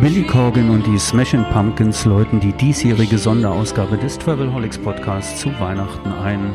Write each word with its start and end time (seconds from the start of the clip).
Billy 0.00 0.22
Corgan 0.22 0.70
und 0.70 0.86
die 0.86 0.98
Smashing 0.98 1.44
Pumpkins 1.52 2.06
läuten 2.06 2.40
die 2.40 2.54
diesjährige 2.54 3.18
Sonderausgabe 3.18 3.98
des 3.98 4.18
Travelholics 4.18 4.78
Podcasts 4.78 5.38
zu 5.38 5.50
Weihnachten 5.60 6.10
ein. 6.10 6.54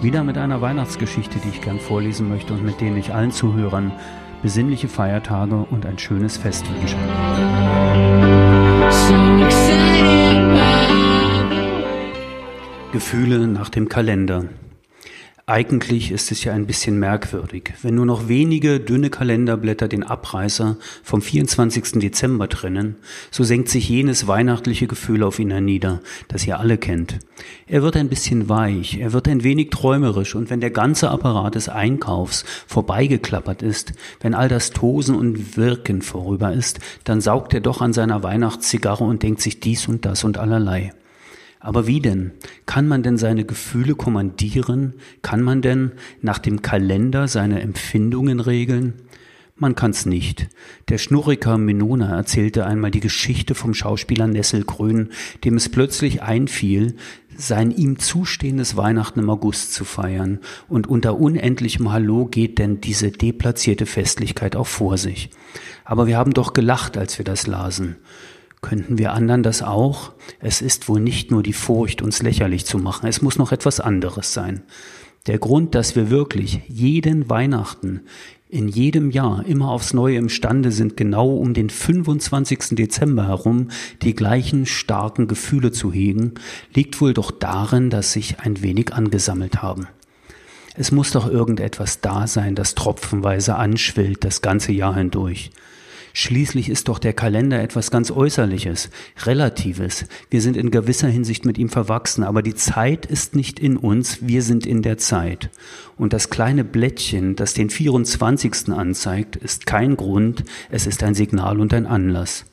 Wieder 0.00 0.24
mit 0.24 0.38
einer 0.38 0.62
Weihnachtsgeschichte, 0.62 1.38
die 1.38 1.50
ich 1.50 1.60
gern 1.60 1.78
vorlesen 1.78 2.30
möchte 2.30 2.54
und 2.54 2.64
mit 2.64 2.80
denen 2.80 2.96
ich 2.96 3.12
allen 3.12 3.30
Zuhörern 3.30 3.92
besinnliche 4.40 4.88
Feiertage 4.88 5.66
und 5.70 5.84
ein 5.84 5.98
schönes 5.98 6.38
Fest 6.38 6.64
wünsche. 6.80 6.96
Gefühle 12.92 13.48
nach 13.48 13.68
dem 13.68 13.90
Kalender. 13.90 14.44
Eigentlich 15.50 16.10
ist 16.10 16.30
es 16.30 16.44
ja 16.44 16.52
ein 16.52 16.66
bisschen 16.66 16.98
merkwürdig, 16.98 17.72
wenn 17.80 17.94
nur 17.94 18.04
noch 18.04 18.28
wenige 18.28 18.80
dünne 18.80 19.08
Kalenderblätter 19.08 19.88
den 19.88 20.02
Abreißer 20.02 20.76
vom 21.02 21.22
24. 21.22 21.92
Dezember 21.92 22.50
trennen, 22.50 22.96
so 23.30 23.44
senkt 23.44 23.70
sich 23.70 23.88
jenes 23.88 24.26
weihnachtliche 24.26 24.86
Gefühl 24.86 25.22
auf 25.22 25.38
ihn 25.38 25.50
hernieder, 25.50 26.02
das 26.28 26.46
ihr 26.46 26.60
alle 26.60 26.76
kennt. 26.76 27.20
Er 27.66 27.80
wird 27.80 27.96
ein 27.96 28.10
bisschen 28.10 28.50
weich, 28.50 28.98
er 28.98 29.14
wird 29.14 29.26
ein 29.26 29.42
wenig 29.42 29.70
träumerisch 29.70 30.34
und 30.34 30.50
wenn 30.50 30.60
der 30.60 30.70
ganze 30.70 31.08
Apparat 31.08 31.54
des 31.54 31.70
Einkaufs 31.70 32.44
vorbeigeklappert 32.66 33.62
ist, 33.62 33.94
wenn 34.20 34.34
all 34.34 34.50
das 34.50 34.72
Tosen 34.72 35.14
und 35.14 35.56
Wirken 35.56 36.02
vorüber 36.02 36.52
ist, 36.52 36.78
dann 37.04 37.22
saugt 37.22 37.54
er 37.54 37.60
doch 37.60 37.80
an 37.80 37.94
seiner 37.94 38.22
Weihnachtszigarre 38.22 39.04
und 39.04 39.22
denkt 39.22 39.40
sich 39.40 39.60
dies 39.60 39.88
und 39.88 40.04
das 40.04 40.24
und 40.24 40.36
allerlei. 40.36 40.92
Aber 41.60 41.86
wie 41.86 42.00
denn? 42.00 42.32
Kann 42.66 42.86
man 42.86 43.02
denn 43.02 43.18
seine 43.18 43.44
Gefühle 43.44 43.94
kommandieren? 43.94 44.94
Kann 45.22 45.42
man 45.42 45.62
denn 45.62 45.92
nach 46.22 46.38
dem 46.38 46.62
Kalender 46.62 47.28
seine 47.28 47.60
Empfindungen 47.60 48.40
regeln? 48.40 48.94
Man 49.60 49.74
kann's 49.74 50.06
nicht. 50.06 50.46
Der 50.88 50.98
Schnurriker 50.98 51.58
Menona 51.58 52.16
erzählte 52.16 52.64
einmal 52.64 52.92
die 52.92 53.00
Geschichte 53.00 53.56
vom 53.56 53.74
Schauspieler 53.74 54.28
Nesselgrün, 54.28 55.08
dem 55.42 55.56
es 55.56 55.68
plötzlich 55.68 56.22
einfiel, 56.22 56.94
sein 57.36 57.72
ihm 57.72 57.98
zustehendes 57.98 58.76
Weihnachten 58.76 59.18
im 59.18 59.30
August 59.30 59.74
zu 59.74 59.84
feiern. 59.84 60.38
Und 60.68 60.86
unter 60.86 61.18
unendlichem 61.18 61.90
Hallo 61.90 62.26
geht 62.26 62.60
denn 62.60 62.80
diese 62.80 63.10
deplatzierte 63.10 63.86
Festlichkeit 63.86 64.54
auch 64.54 64.68
vor 64.68 64.96
sich. 64.96 65.30
Aber 65.84 66.06
wir 66.06 66.18
haben 66.18 66.34
doch 66.34 66.52
gelacht, 66.52 66.96
als 66.96 67.18
wir 67.18 67.24
das 67.24 67.48
lasen. 67.48 67.96
Könnten 68.60 68.98
wir 68.98 69.12
anderen 69.12 69.42
das 69.42 69.62
auch? 69.62 70.12
Es 70.40 70.62
ist 70.62 70.88
wohl 70.88 71.00
nicht 71.00 71.30
nur 71.30 71.42
die 71.42 71.52
Furcht, 71.52 72.02
uns 72.02 72.22
lächerlich 72.22 72.66
zu 72.66 72.78
machen, 72.78 73.08
es 73.08 73.22
muss 73.22 73.38
noch 73.38 73.52
etwas 73.52 73.80
anderes 73.80 74.32
sein. 74.32 74.62
Der 75.26 75.38
Grund, 75.38 75.74
dass 75.74 75.94
wir 75.94 76.10
wirklich 76.10 76.60
jeden 76.68 77.28
Weihnachten 77.28 78.00
in 78.48 78.66
jedem 78.66 79.10
Jahr 79.10 79.44
immer 79.44 79.70
aufs 79.70 79.92
Neue 79.92 80.16
imstande 80.16 80.72
sind, 80.72 80.96
genau 80.96 81.36
um 81.36 81.52
den 81.52 81.68
25. 81.68 82.70
Dezember 82.70 83.26
herum 83.28 83.68
die 84.02 84.14
gleichen 84.14 84.64
starken 84.64 85.28
Gefühle 85.28 85.70
zu 85.70 85.92
hegen, 85.92 86.34
liegt 86.74 87.00
wohl 87.00 87.12
doch 87.12 87.30
darin, 87.30 87.90
dass 87.90 88.12
sich 88.12 88.40
ein 88.40 88.62
wenig 88.62 88.94
angesammelt 88.94 89.60
haben. 89.60 89.86
Es 90.74 90.92
muss 90.92 91.10
doch 91.10 91.28
irgendetwas 91.28 92.00
da 92.00 92.26
sein, 92.26 92.54
das 92.54 92.74
tropfenweise 92.74 93.56
anschwillt 93.56 94.24
das 94.24 94.40
ganze 94.40 94.72
Jahr 94.72 94.94
hindurch. 94.94 95.50
Schließlich 96.20 96.68
ist 96.68 96.88
doch 96.88 96.98
der 96.98 97.12
Kalender 97.12 97.62
etwas 97.62 97.92
ganz 97.92 98.10
Äußerliches, 98.10 98.90
Relatives. 99.24 100.04
Wir 100.30 100.42
sind 100.42 100.56
in 100.56 100.72
gewisser 100.72 101.06
Hinsicht 101.06 101.44
mit 101.44 101.58
ihm 101.58 101.68
verwachsen, 101.68 102.24
aber 102.24 102.42
die 102.42 102.56
Zeit 102.56 103.06
ist 103.06 103.36
nicht 103.36 103.60
in 103.60 103.76
uns, 103.76 104.18
wir 104.26 104.42
sind 104.42 104.66
in 104.66 104.82
der 104.82 104.98
Zeit. 104.98 105.48
Und 105.96 106.12
das 106.12 106.28
kleine 106.28 106.64
Blättchen, 106.64 107.36
das 107.36 107.54
den 107.54 107.70
24. 107.70 108.70
anzeigt, 108.70 109.36
ist 109.36 109.64
kein 109.64 109.96
Grund, 109.96 110.42
es 110.72 110.88
ist 110.88 111.04
ein 111.04 111.14
Signal 111.14 111.60
und 111.60 111.72
ein 111.72 111.86
Anlass. 111.86 112.46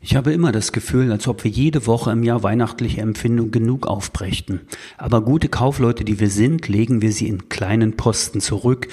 Ich 0.00 0.16
habe 0.16 0.32
immer 0.32 0.50
das 0.50 0.72
Gefühl, 0.72 1.12
als 1.12 1.28
ob 1.28 1.44
wir 1.44 1.50
jede 1.50 1.86
Woche 1.86 2.12
im 2.12 2.22
Jahr 2.22 2.42
weihnachtliche 2.42 3.02
Empfindung 3.02 3.50
genug 3.50 3.86
aufbrächten. 3.86 4.62
Aber 4.96 5.20
gute 5.20 5.50
Kaufleute, 5.50 6.06
die 6.06 6.20
wir 6.20 6.30
sind, 6.30 6.68
legen 6.68 7.02
wir 7.02 7.12
sie 7.12 7.28
in 7.28 7.50
kleinen 7.50 7.98
Posten 7.98 8.40
zurück, 8.40 8.88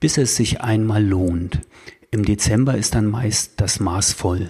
bis 0.00 0.18
es 0.18 0.34
sich 0.34 0.62
einmal 0.62 1.04
lohnt. 1.04 1.60
Im 2.10 2.24
Dezember 2.24 2.74
ist 2.74 2.94
dann 2.94 3.06
meist 3.06 3.60
das 3.60 3.80
Maß 3.80 4.14
voll. 4.14 4.48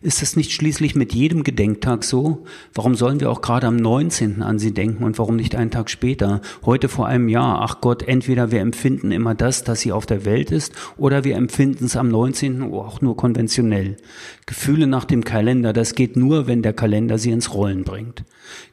Ist 0.00 0.22
es 0.22 0.34
nicht 0.34 0.52
schließlich 0.52 0.94
mit 0.94 1.12
jedem 1.12 1.44
Gedenktag 1.44 2.04
so? 2.04 2.44
Warum 2.72 2.94
sollen 2.94 3.20
wir 3.20 3.30
auch 3.30 3.42
gerade 3.42 3.66
am 3.66 3.76
19. 3.76 4.40
an 4.40 4.58
sie 4.58 4.72
denken 4.72 5.04
und 5.04 5.18
warum 5.18 5.36
nicht 5.36 5.54
einen 5.54 5.70
Tag 5.70 5.90
später? 5.90 6.40
Heute 6.64 6.88
vor 6.88 7.06
einem 7.06 7.28
Jahr. 7.28 7.60
Ach 7.60 7.82
Gott, 7.82 8.02
entweder 8.04 8.50
wir 8.50 8.60
empfinden 8.60 9.12
immer 9.12 9.34
das, 9.34 9.62
dass 9.62 9.80
sie 9.80 9.92
auf 9.92 10.06
der 10.06 10.24
Welt 10.24 10.50
ist, 10.50 10.72
oder 10.96 11.22
wir 11.22 11.36
empfinden 11.36 11.84
es 11.84 11.96
am 11.96 12.08
19. 12.08 12.62
auch 12.72 13.02
nur 13.02 13.14
konventionell. 13.14 13.98
Gefühle 14.46 14.86
nach 14.86 15.04
dem 15.04 15.22
Kalender, 15.22 15.74
das 15.74 15.94
geht 15.94 16.16
nur, 16.16 16.46
wenn 16.46 16.62
der 16.62 16.72
Kalender 16.72 17.18
sie 17.18 17.30
ins 17.30 17.52
Rollen 17.52 17.84
bringt. 17.84 18.24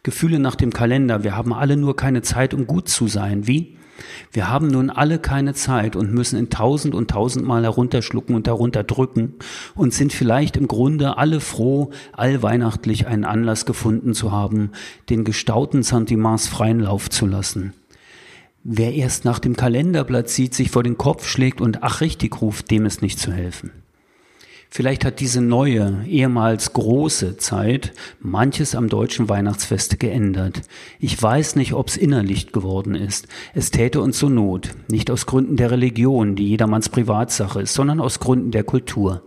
Gefühle 0.03 0.39
nach 0.39 0.55
dem 0.55 0.71
Kalender, 0.71 1.25
wir 1.25 1.35
haben 1.35 1.51
alle 1.51 1.75
nur 1.75 1.97
keine 1.97 2.21
Zeit, 2.21 2.53
um 2.53 2.67
gut 2.67 2.87
zu 2.87 3.09
sein. 3.09 3.47
Wie? 3.47 3.76
Wir 4.31 4.49
haben 4.49 4.67
nun 4.67 4.89
alle 4.89 5.19
keine 5.19 5.53
Zeit 5.53 5.95
und 5.95 6.13
müssen 6.13 6.37
in 6.37 6.49
tausend 6.49 6.95
und 6.95 7.09
tausendmal 7.09 7.63
herunterschlucken 7.63 8.35
und 8.35 8.47
herunterdrücken 8.47 9.35
und 9.75 9.93
sind 9.93 10.13
vielleicht 10.13 10.57
im 10.57 10.67
Grunde 10.67 11.17
alle 11.17 11.39
froh, 11.39 11.91
allweihnachtlich 12.13 13.07
einen 13.07 13.25
Anlass 13.25 13.65
gefunden 13.65 14.13
zu 14.13 14.31
haben, 14.31 14.71
den 15.09 15.23
gestauten 15.23 15.83
Sentiments 15.83 16.47
freien 16.47 16.79
Lauf 16.79 17.09
zu 17.09 17.25
lassen. 17.25 17.73
Wer 18.63 18.93
erst 18.93 19.23
nach 19.23 19.39
dem 19.39 19.55
Kalenderblatt 19.55 20.29
sieht, 20.29 20.53
sich 20.53 20.71
vor 20.71 20.83
den 20.83 20.97
Kopf 20.97 21.25
schlägt 21.25 21.61
und 21.61 21.83
ach 21.83 22.01
richtig 22.01 22.41
ruft, 22.41 22.69
dem 22.69 22.85
ist 22.85 23.01
nicht 23.01 23.19
zu 23.19 23.31
helfen. 23.31 23.71
Vielleicht 24.69 25.05
hat 25.05 25.19
diese 25.21 25.41
neue, 25.41 26.03
ehemals 26.05 26.73
große 26.73 27.37
Zeit 27.37 27.93
manches 28.19 28.75
am 28.75 28.89
deutschen 28.89 29.29
Weihnachtsfest 29.29 29.99
geändert. 29.99 30.61
Ich 30.99 31.21
weiß 31.21 31.55
nicht, 31.55 31.73
ob's 31.73 31.97
innerlich 31.97 32.51
geworden 32.51 32.93
ist. 32.93 33.27
Es 33.53 33.71
täte 33.71 34.01
uns 34.01 34.19
so 34.19 34.29
Not, 34.29 34.71
nicht 34.89 35.09
aus 35.09 35.25
Gründen 35.25 35.55
der 35.55 35.71
Religion, 35.71 36.35
die 36.35 36.49
jedermanns 36.49 36.89
Privatsache 36.89 37.61
ist, 37.61 37.73
sondern 37.73 38.01
aus 38.01 38.19
Gründen 38.19 38.51
der 38.51 38.63
Kultur. 38.63 39.23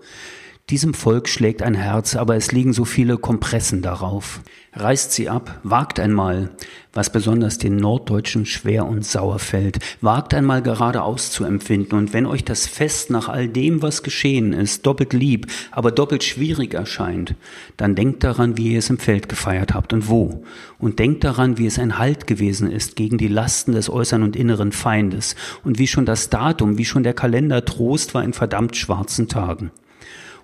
Diesem 0.71 0.95
Volk 0.95 1.29
schlägt 1.29 1.63
ein 1.63 1.75
Herz, 1.75 2.15
aber 2.15 2.37
es 2.37 2.53
liegen 2.53 2.73
so 2.73 2.85
viele 2.85 3.19
Kompressen 3.19 3.83
darauf. 3.83 4.41
Reißt 4.73 5.11
sie 5.11 5.29
ab, 5.29 5.59
wagt 5.65 5.99
einmal, 5.99 6.51
was 6.93 7.11
besonders 7.11 7.59
den 7.59 7.75
Norddeutschen 7.75 8.47
schwer 8.47 8.87
und 8.87 9.05
sauer 9.05 9.41
fällt, 9.41 9.81
wagt 10.01 10.33
einmal 10.33 10.63
geradeaus 10.63 11.33
zu 11.33 11.45
empfinden, 11.45 11.97
und 11.97 12.13
wenn 12.13 12.25
euch 12.25 12.45
das 12.45 12.69
Fest 12.69 13.11
nach 13.11 13.29
all 13.29 13.49
dem, 13.49 13.83
was 13.83 14.05
geschehen 14.05 14.53
ist, 14.53 14.87
doppelt 14.87 15.13
lieb, 15.13 15.49
aber 15.73 15.91
doppelt 15.91 16.23
schwierig 16.23 16.73
erscheint, 16.73 17.35
dann 17.77 17.97
denkt 17.97 18.23
daran, 18.23 18.57
wie 18.57 18.75
ihr 18.75 18.79
es 18.79 18.91
im 18.91 18.99
Feld 18.99 19.29
gefeiert 19.29 19.75
habt 19.75 19.93
und 19.93 20.09
wo, 20.09 20.45
und 20.79 21.01
denkt 21.01 21.25
daran, 21.25 21.59
wie 21.59 21.67
es 21.67 21.81
ein 21.81 21.99
Halt 21.99 22.29
gewesen 22.29 22.71
ist 22.71 22.95
gegen 22.95 23.19
die 23.19 23.27
Lasten 23.27 23.73
des 23.73 23.91
äußeren 23.91 24.23
und 24.23 24.37
inneren 24.37 24.71
Feindes, 24.71 25.35
und 25.65 25.81
wie 25.81 25.89
schon 25.89 26.07
das 26.07 26.31
Datum, 26.31 26.79
wie 26.79 26.85
schon 26.85 27.03
der 27.03 27.15
Kalender 27.15 27.65
Trost 27.65 28.15
war 28.15 28.23
in 28.23 28.35
verdammt 28.35 28.77
schwarzen 28.77 29.27
Tagen. 29.27 29.73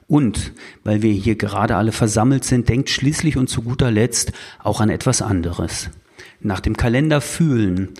Und 0.09 0.53
weil 0.85 1.03
wir 1.03 1.13
hier 1.13 1.37
gerade 1.37 1.77
alle 1.77 1.93
versammelt 1.93 2.45
sind, 2.45 2.69
denkt 2.69 2.91
schließlich 2.91 3.37
und 3.37 3.49
zu 3.49 3.63
guter 3.63 3.91
Letzt 3.91 4.33
auch 4.63 4.81
an 4.81 4.89
etwas 4.91 5.23
anderes. 5.23 5.91
Nach 6.41 6.61
dem 6.61 6.77
Kalender 6.77 7.21
fühlen. 7.21 7.91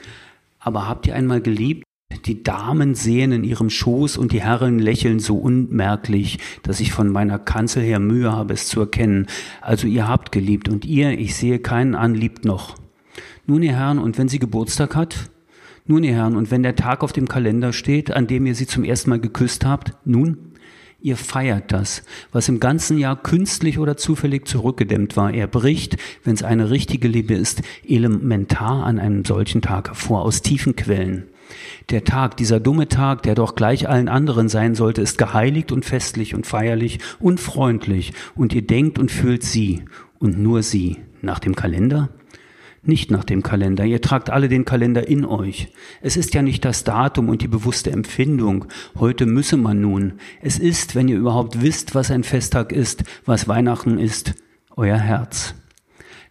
Aber 0.61 0.87
habt 0.89 1.07
ihr 1.07 1.15
einmal 1.15 1.41
geliebt? 1.41 1.85
Die 2.25 2.43
Damen 2.43 2.95
sehen 2.95 3.33
in 3.33 3.45
ihrem 3.45 3.71
Schoß 3.71 4.17
und 4.17 4.33
die 4.33 4.41
Herren 4.41 4.79
lächeln 4.79 5.19
so 5.19 5.37
unmerklich, 5.37 6.39
dass 6.63 6.81
ich 6.81 6.93
von 6.93 7.09
meiner 7.09 7.39
Kanzel 7.39 7.83
her 7.83 8.01
Mühe 8.01 8.33
habe, 8.33 8.55
es 8.55 8.69
zu 8.69 8.81
erkennen. 8.81 9.27
Also 9.61 9.87
ihr 9.87 10.09
habt 10.09 10.33
geliebt 10.33 10.69
und 10.69 10.85
ihr, 10.85 11.19
ich 11.19 11.35
sehe 11.37 11.59
keinen 11.59 11.95
an, 11.95 12.15
liebt 12.15 12.45
noch. 12.45 12.77
Nun, 13.47 13.63
ihr 13.63 13.77
Herren, 13.77 13.99
und 13.99 14.19
wenn 14.19 14.29
sie 14.29 14.39
Geburtstag 14.39 14.97
hat? 14.97 15.31
Nun, 15.87 16.03
ihr 16.03 16.15
Herren, 16.15 16.37
und 16.37 16.51
wenn 16.51 16.65
der 16.65 16.75
Tag 16.75 17.05
auf 17.05 17.13
dem 17.13 17.29
Kalender 17.29 17.73
steht, 17.73 18.11
an 18.11 18.27
dem 18.27 18.47
ihr 18.47 18.57
sie 18.57 18.67
zum 18.67 18.83
ersten 18.83 19.11
Mal 19.11 19.21
geküsst 19.21 19.65
habt? 19.65 19.93
Nun? 20.05 20.53
Ihr 21.07 21.17
feiert 21.17 21.71
das, 21.71 22.03
was 22.33 22.49
im 22.49 22.59
ganzen 22.59 22.99
Jahr 22.99 23.15
künstlich 23.15 23.79
oder 23.79 23.97
zufällig 23.97 24.49
zurückgedämmt 24.49 25.17
war. 25.17 25.33
Er 25.33 25.47
bricht, 25.47 25.99
wenn 26.25 26.35
es 26.35 26.43
eine 26.43 26.71
richtige 26.71 27.07
Liebe 27.07 27.35
ist, 27.35 27.63
elementar 27.87 28.85
an 28.85 28.99
einem 28.99 29.25
solchen 29.25 29.63
Tag 29.63 29.87
hervor, 29.87 30.23
aus 30.23 30.43
tiefen 30.43 30.75
Quellen. 30.75 31.29
Der 31.91 32.03
Tag, 32.03 32.37
dieser 32.37 32.59
dumme 32.59 32.89
Tag, 32.89 33.23
der 33.23 33.37
doch 33.37 33.55
gleich 33.55 33.89
allen 33.89 34.09
anderen 34.09 34.49
sein 34.49 34.75
sollte, 34.75 35.01
ist 35.01 35.17
geheiligt 35.17 35.71
und 35.71 35.85
festlich 35.85 36.35
und 36.35 36.45
feierlich 36.45 36.99
und 37.21 37.39
freundlich, 37.39 38.13
und 38.35 38.53
ihr 38.53 38.67
denkt 38.67 38.99
und 38.99 39.13
fühlt 39.13 39.45
sie 39.45 39.85
und 40.19 40.41
nur 40.41 40.65
sie. 40.65 40.97
Nach 41.23 41.39
dem 41.39 41.55
Kalender? 41.55 42.09
Nicht 42.89 43.11
nach 43.11 43.25
dem 43.25 43.43
Kalender. 43.43 43.85
Ihr 43.85 44.01
tragt 44.01 44.31
alle 44.31 44.49
den 44.49 44.65
Kalender 44.65 45.07
in 45.09 45.25
euch. 45.25 45.69
Es 46.01 46.17
ist 46.17 46.35
ja 46.35 46.43
nicht 46.43 46.65
das 46.65 46.85
Datum 46.85 47.29
und 47.29 47.43
die 47.43 47.49
bewusste 47.49 47.91
Empfindung. 47.91 48.67
Heute 48.99 49.27
müsse 49.27 49.57
man 49.57 49.81
nun. 49.81 50.15
Es 50.41 50.59
ist, 50.59 50.95
wenn 50.95 51.09
ihr 51.09 51.19
überhaupt 51.19 51.63
wisst, 51.63 51.95
was 51.95 52.11
ein 52.11 52.25
Festtag 52.25 52.73
ist, 52.73 53.05
was 53.25 53.49
Weihnachten 53.49 53.99
ist, 53.99 54.35
euer 54.77 54.99
Herz. 54.99 55.55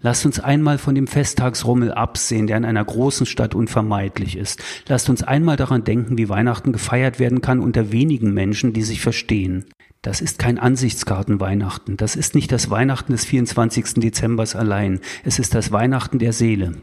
Lasst 0.06 0.24
uns 0.24 0.40
einmal 0.40 0.78
von 0.78 0.94
dem 0.94 1.08
Festtagsrummel 1.08 1.92
absehen, 1.92 2.46
der 2.46 2.58
in 2.58 2.66
einer 2.66 2.86
großen 2.86 3.26
Stadt 3.26 3.56
unvermeidlich 3.56 4.38
ist. 4.38 4.62
Lasst 4.88 5.10
uns 5.10 5.24
einmal 5.24 5.58
daran 5.58 5.84
denken, 5.84 6.20
wie 6.20 6.30
Weihnachten 6.30 6.74
gefeiert 6.74 7.18
werden 7.18 7.42
kann 7.42 7.60
unter 7.60 7.92
wenigen 7.92 8.32
Menschen, 8.32 8.72
die 8.72 8.84
sich 8.84 9.02
verstehen. 9.02 9.66
Das 10.04 10.22
ist 10.22 10.38
kein 10.38 10.60
Ansichtskarten-Weihnachten. 10.60 11.98
Das 11.98 12.16
ist 12.16 12.36
nicht 12.36 12.52
das 12.52 12.70
Weihnachten 12.70 13.14
des 13.14 13.26
24. 13.26 13.96
Dezembers 13.96 14.56
allein. 14.56 15.00
Es 15.24 15.40
ist 15.40 15.56
das 15.56 15.72
Weihnachten 15.72 16.20
der 16.20 16.34
Seele. 16.34 16.74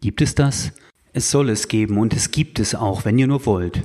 Gibt 0.00 0.20
es 0.20 0.34
das? 0.34 0.72
Es 1.12 1.30
soll 1.30 1.50
es 1.50 1.68
geben 1.68 1.98
und 1.98 2.12
es 2.12 2.32
gibt 2.32 2.58
es 2.58 2.74
auch, 2.74 3.04
wenn 3.04 3.16
ihr 3.16 3.28
nur 3.28 3.46
wollt. 3.46 3.80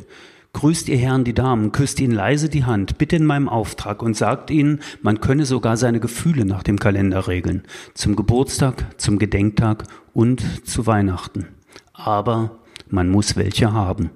Grüßt 0.58 0.90
ihr 0.90 0.98
Herren 0.98 1.24
die 1.24 1.36
Damen, 1.36 1.72
küsst 1.72 2.00
ihnen 2.00 2.16
leise 2.16 2.50
die 2.50 2.66
Hand, 2.66 2.98
bitte 2.98 3.16
in 3.16 3.28
meinem 3.28 3.48
Auftrag 3.48 4.02
und 4.02 4.18
sagt 4.18 4.50
ihnen, 4.50 4.80
man 5.04 5.22
könne 5.22 5.46
sogar 5.46 5.78
seine 5.78 6.00
Gefühle 6.00 6.46
nach 6.46 6.64
dem 6.64 6.80
Kalender 6.80 7.28
regeln. 7.28 7.62
Zum 7.94 8.16
Geburtstag, 8.16 9.00
zum 9.00 9.20
Gedenktag 9.20 9.84
und 10.16 10.44
zu 10.68 10.88
Weihnachten. 10.88 11.46
Aber 11.94 12.58
man 12.90 13.08
muss 13.08 13.36
welche 13.36 13.72
haben. 13.72 14.10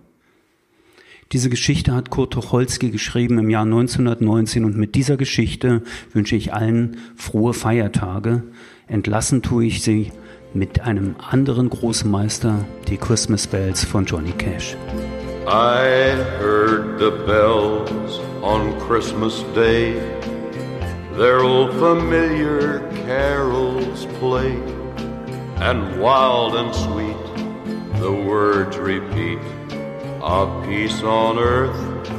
Diese 1.31 1.51
Geschichte 1.51 1.93
hat 1.93 2.09
Kurt 2.09 2.33
Tucholsky 2.33 2.89
geschrieben 2.89 3.38
im 3.38 3.51
Jahr 3.51 3.65
1919 3.65 4.65
und 4.65 4.75
mit 4.75 4.95
dieser 4.95 5.17
Geschichte 5.17 5.83
wünsche 6.11 6.35
ich 6.35 6.55
allen 6.55 6.97
frohe 7.15 7.53
Feiertage. 7.53 8.41
Entlassen 8.88 9.43
tue 9.43 9.65
ich 9.65 9.83
sie 9.83 10.11
mit 10.55 10.81
einem 10.81 11.17
anderen 11.19 11.69
Großmeister, 11.69 12.65
die 12.88 12.97
Christmas 12.97 13.45
Bells 13.45 13.85
von 13.85 14.05
Johnny 14.05 14.31
Cash. 14.31 14.75
I 15.47 15.85
heard 16.38 16.99
the 16.99 17.09
bells 17.09 18.19
on 18.43 18.79
Christmas 18.79 19.41
Day, 19.55 19.93
their 21.13 21.39
old 21.39 21.71
familiar 21.71 22.88
carols 23.07 24.05
play, 24.19 24.51
and 25.57 25.99
wild 25.99 26.55
and 26.55 26.75
sweet 26.75 27.99
the 27.99 28.11
words 28.11 28.77
repeat 28.77 29.39
of 30.21 30.63
peace 30.65 31.01
on 31.01 31.39
earth, 31.39 32.11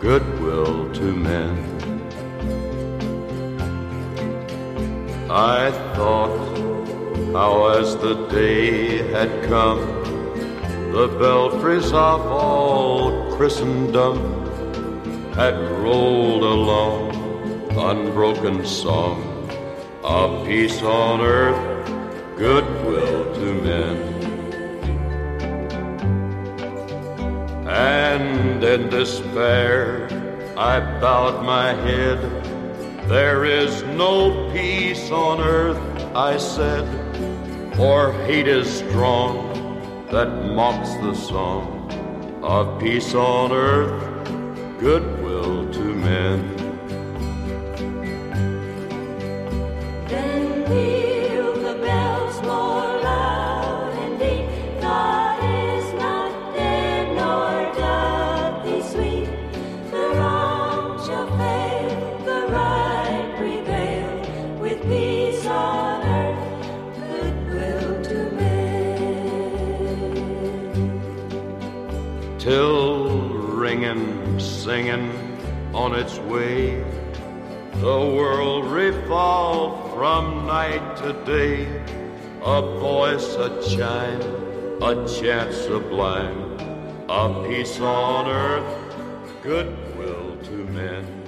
goodwill 0.00 0.90
to 0.94 1.14
men. 1.14 1.58
I 5.30 5.70
thought 5.94 6.58
how 7.34 7.68
as 7.78 7.94
the 7.98 8.26
day 8.28 8.98
had 9.12 9.44
come, 9.48 9.99
the 10.92 11.06
belfries 11.20 11.92
of 11.92 12.26
all 12.26 13.36
Christendom 13.36 14.16
had 15.34 15.54
rolled 15.78 16.42
along 16.42 17.10
unbroken 17.78 18.66
song 18.66 19.22
of 20.02 20.44
peace 20.44 20.82
on 20.82 21.20
earth, 21.20 21.86
goodwill 22.36 23.32
to 23.34 23.54
men. 23.62 23.96
And 27.68 28.64
in 28.64 28.88
despair, 28.90 30.08
I 30.56 30.80
bowed 31.00 31.44
my 31.44 31.72
head. 31.72 32.18
There 33.08 33.44
is 33.44 33.84
no 33.84 34.50
peace 34.52 35.08
on 35.12 35.40
earth, 35.40 35.78
I 36.16 36.36
said, 36.36 36.84
for 37.76 38.12
hate 38.24 38.48
is 38.48 38.68
strong 38.78 39.49
that 40.10 40.44
mocks 40.44 40.94
the 40.94 41.14
song 41.14 41.88
of 42.42 42.80
peace 42.80 43.14
on 43.14 43.52
earth, 43.52 44.28
goodwill 44.80 45.72
to 45.72 45.80
men. 45.80 46.59
Till 72.40 73.28
ringing, 73.28 74.40
singing 74.40 75.12
on 75.74 75.94
its 75.94 76.18
way. 76.20 76.82
The 77.74 78.00
world 78.16 78.64
revolved 78.64 79.94
from 79.94 80.46
night 80.46 80.96
to 80.98 81.12
day. 81.24 81.66
A 82.42 82.62
voice, 82.78 83.34
a 83.36 83.60
chime, 83.68 84.22
a 84.82 85.06
chant 85.06 85.52
sublime, 85.52 86.58
a 87.10 87.46
peace 87.46 87.78
on 87.78 88.26
earth, 88.26 88.96
goodwill 89.42 90.38
to 90.44 90.64
men. 90.72 91.19